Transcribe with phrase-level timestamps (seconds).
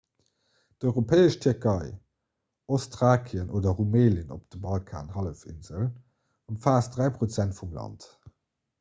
[0.83, 1.89] d'europäesch tierkei
[2.79, 8.13] ostthrakien oder rumelien op der balkanhallefinsel ëmfaasst 3 % vum land